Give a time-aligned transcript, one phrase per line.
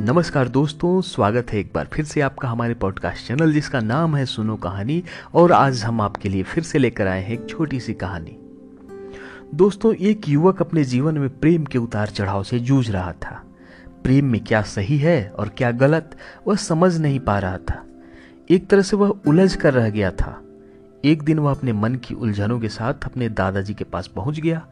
[0.00, 4.26] नमस्कार दोस्तों, स्वागत है एक बार फिर से आपका हमारे पॉडकास्ट चैनल जिसका नाम है
[4.26, 5.02] सुनो कहानी,
[5.34, 8.36] और आज हम आपके लिए फिर से लेकर आए हैं एक छोटी सी कहानी।
[9.54, 13.44] दोस्तों, एक युवक अपने जीवन में प्रेम के उतार चढ़ाव से जूझ रहा था।
[14.04, 17.84] प्रेम में क्या सही है और क्या गलत, वह समझ नहीं पा रहा था।
[18.50, 20.42] एक तरह से वह उलझ कर रह गया था।
[21.04, 24.66] एक दिन वह अपने मन की उलझनों के साथ अपने दादाजी के पास पहुँच गया।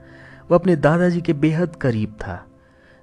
[0.50, 2.44] वह अपने दादाजी के बेहद करीब था।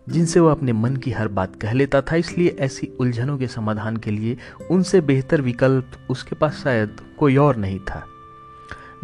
[0.07, 3.97] जिनसे वह अपने मन की हर बात कह लेता था, इसलिए ऐसी उलझनों के समाधान
[3.97, 4.37] के लिए
[4.71, 8.03] उनसे बेहतर विकल्प उसके पास शायद कोई और नहीं था।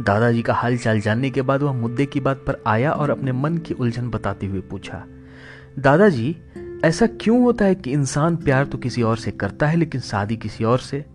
[0.01, 3.31] दादाजी का हाल चाल जानने के बाद वह मुद्दे की बात पर आया और अपने
[3.31, 5.03] मन की उलझन बताते हुए पूछा,
[5.79, 6.35] दादाजी,
[6.85, 10.37] ऐसा क्यों होता है कि इंसान प्यार तो किसी और से करता है, लेकिन शादी
[10.37, 11.05] किसी और से?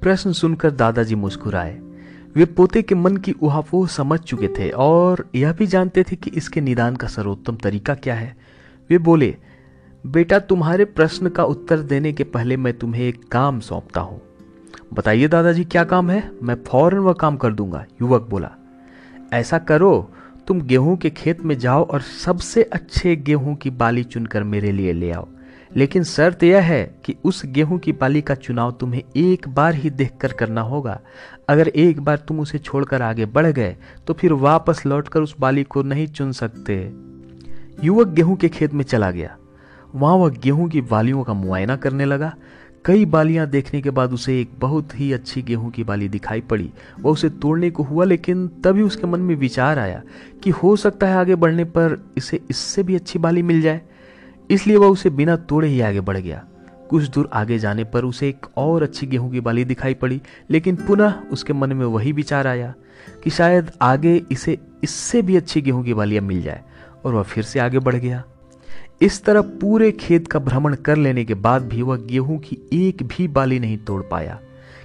[0.00, 1.78] प्रश्न सुनकर दादाजी मुस्कुराए।
[2.36, 6.30] वे पोते के मन की उहापोह समझ चुके थे और यह भी जानते थे कि
[6.30, 8.36] इसके निदान का सर्वोत्तम तरीका क्या है।
[8.90, 9.36] वे बोले,
[10.06, 14.20] बेटा, तुम्हारे प्रश्न का उत्तर देने के पहले मैं तुम्हें एक काम सौंपता हूँ।
[14.94, 16.30] बताइए दादाजी, क्या काम है?
[16.42, 18.50] मैं फ़ौरन वह काम कर दूँगा, युवक बोला।
[19.32, 20.10] ऐसा करो,
[20.46, 24.92] तुम गेहूँ के खेत में जाओ और सबसे अच्छे गेहूँ की बाली चुनकर मेरे लिए
[24.92, 25.28] ले आओ।
[25.76, 29.90] लेकिन शर्त यह है कि उस गेहूँ की बाली का चुनाव तुम्हें एक बार ही
[29.90, 31.00] देखकर करना होगा।
[31.48, 35.64] अगर एक बार तुम उसे छोड़कर आगे बढ़ गए तो फिर वापस लौटकर उस बाली
[35.64, 37.09] को नहीं चुन सकते।
[37.84, 39.36] युवक गेहूँ के खेत में चला गया।
[39.94, 42.34] वहाँ वह गेहूँ की बालियों का मुआयना करने लगा।
[42.84, 46.70] कई बालियाँ देखने के बाद उसे एक बहुत ही अच्छी गेहूँ की बाली दिखाई पड़ी।
[47.00, 50.02] वह उसे तोड़ने को हुआ, लेकिन तभी उसके मन में विचार आया
[50.44, 53.80] कि हो सकता है आगे बढ़ने पर इसे इससे भी अच्छी बाली मिल जाए।
[54.50, 56.44] इसलिए वह उसे बिना तोड़े ही आगे बढ़ गया।
[56.90, 60.76] कुछ दूर आगे जाने पर उसे एक और अच्छी गेहूँ की बाली दिखाई पड़ी, लेकिन
[60.76, 62.74] पुनः उसके मन में वही विचार आया
[63.24, 66.64] कि शायद आगे इसे इससे भी अच्छी गेहूँ की बालियाँ मिल जाए।
[67.04, 68.24] और वह फिर से आगे बढ़ गया।
[69.02, 73.02] इस तरह पूरे खेत का भ्रमण कर लेने के बाद भी वह गेहूँ की एक
[73.02, 74.40] भी बाली नहीं तोड़ पाया।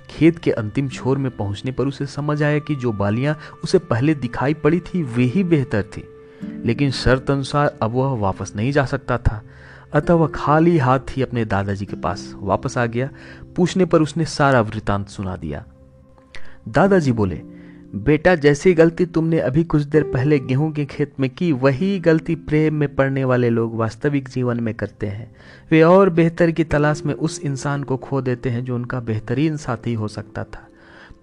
[0.09, 4.13] खेत के अंतिम छोर में पहुँचने पर उसे समझ आया कि जो बालियाँ उसे पहले
[4.13, 6.09] दिखाई पड़ी थी, वे ही बेहतर थी।
[6.65, 9.41] लेकिन शर्त अनुसार अब वह वापस नहीं जा सकता था।
[9.93, 13.09] अतः वह खाली हाथ ही अपने दादाजी के पास वापस आ गया।
[13.55, 15.65] पूछने पर उसने सारा वृतांत सुना दिया।
[16.67, 17.41] दादाजी बोले
[17.95, 22.35] बेटा, जैसी गलती तुमने अभी कुछ देर पहले गेहूँ के खेत में की, वही गलती
[22.35, 25.35] प्रेम में पड़ने वाले लोग वास्तविक जीवन में करते हैं।
[25.71, 29.57] वे और बेहतर की तलाश में उस इंसान को खो देते हैं जो उनका बेहतरीन
[29.57, 30.67] साथी हो सकता था।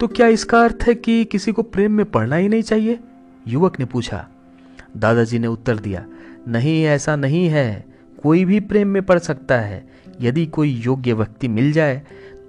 [0.00, 2.98] तो क्या इसका अर्थ है कि किसी को प्रेम में पढ़ना ही नहीं चाहिए?
[3.48, 4.26] युवक ने पूछा।
[4.96, 6.06] दादाजी ने उत्तर दिया,
[6.48, 7.84] नहीं, ऐसा नहीं है।
[8.22, 9.84] कोई भी प्रेम में पड़ सकता है।
[10.20, 12.02] यदि कोई योग्य व्यक्ति मिल जाए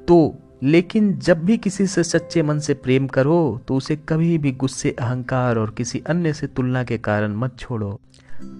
[0.08, 4.52] तो लेकिन जब भी किसी से सच्चे मन से प्रेम करो तो उसे कभी भी
[4.52, 8.00] गुस्से, अहंकार और किसी अन्य से तुलना के कारण मत छोड़ो।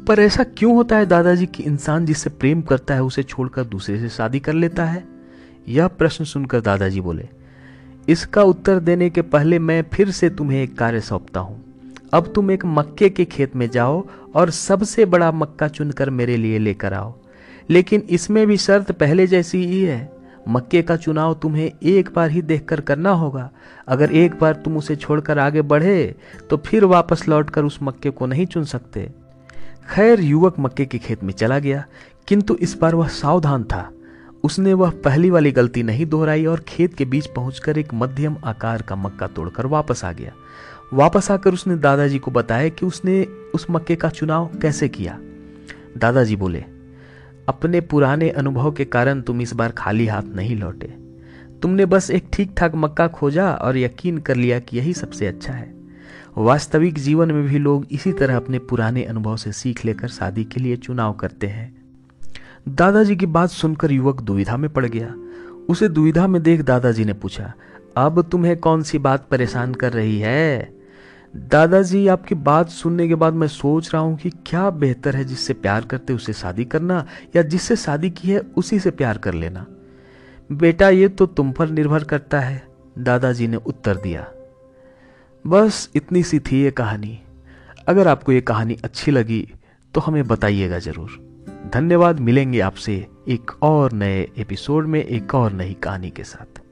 [0.08, 4.00] पर ऐसा क्यों होता है दादाजी कि इंसान जिससे प्रेम करता है, उसे छोड़कर दूसरे
[4.00, 5.04] से शादी कर लेता है?
[5.68, 7.28] यह प्रश्न सुनकर दादाजी बोले,
[8.10, 11.64] इसका उत्तर देने के पहले मैं फिर से तुम्हें एक कार्य सौंपता हूँ।
[12.14, 14.04] अब तुम एक मक्के के खेत में जाओ
[14.36, 17.14] और सबसे बड़ा मक्का चुनकर मेरे लिए लेकर आओ।
[17.70, 20.12] लेकिन इसमें भी शर्त पहले जैसी ही है।
[20.48, 23.50] मक्के का चुनाव तुम्हें एक बार ही देखकर करना होगा।
[23.88, 26.16] अगर एक बार तुम उसे छोड़कर आगे बढ़े
[26.50, 29.10] तो फिर वापस लौटकर उस मक्के को नहीं चुन सकते।
[29.90, 31.84] खैर, युवक मक्के के खेत में चला गया,
[32.28, 33.90] किंतु इस बार वह सावधान था।
[34.44, 38.82] उसने वह पहली वाली गलती नहीं दोहराई और खेत के बीच पहुंचकर एक मध्यम आकार
[38.82, 40.32] का मक्का तोड़कर वापस आ गया।
[40.94, 43.24] वापस आकर उसने दादाजी को बताया कि उसने
[43.56, 45.18] उस मक्के का चुनाव कैसे किया।
[45.98, 46.64] दादाजी बोले
[47.48, 50.88] अपने पुराने अनुभव के कारण तुम इस बार खाली हाथ नहीं लौटे।
[51.62, 55.54] तुमने बस एक ठीक ठाक मक्का खोजा और यकीन कर लिया कि यही सबसे अच्छा
[55.54, 55.72] है।
[56.38, 60.60] वास्तविक जीवन में भी लोग इसी तरह अपने पुराने अनुभव से सीख लेकर शादी के
[60.60, 61.76] लिए चुनाव करते हैं।
[62.70, 65.14] दादाजी की बात सुनकर युवक दुविधा में पड़ गया।
[65.70, 67.54] उसे दुविधा में देख दादाजी ने पूछा,
[67.98, 70.73] अब तुम्हें कौन सी बात परेशान कर रही है?
[71.34, 75.54] दादाजी, आपकी बात सुनने के बाद मैं सोच रहा हूँ कि क्या बेहतर है जिससे
[75.54, 79.66] प्यार करते उसे शादी करना, या जिससे शादी की है उसी से प्यार कर लेना।
[80.52, 82.64] बेटा, ये तो तुम पर निर्भर करता है,
[83.00, 84.28] दादाजी ने उत्तर दिया।
[85.46, 87.20] बस इतनी सी थी ये कहानी।
[87.88, 89.48] अगर आपको ये कहानी अच्छी लगी
[89.94, 91.20] तो हमें बताइएगा ज़रूर।
[91.74, 96.63] धन्यवाद, मिलेंगे आपसे एक और नए एपिसोड में, एक और नई कहानी के साथ।